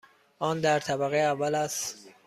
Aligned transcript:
آن 0.39 0.59
در 0.59 0.79
طبقه 0.79 1.17
اول 1.17 1.55
است. 1.55 2.09